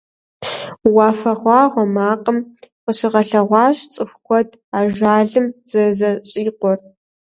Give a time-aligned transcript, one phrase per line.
[0.95, 2.39] «Уафэгъуагъуэ макъым»
[2.83, 6.79] къыщыгъэлъэгъуащ цӀыху куэд ажалым зэрызэщӀикъуэр.